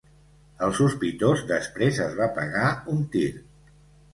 [0.67, 3.27] El sospitós després es va pegar un tir.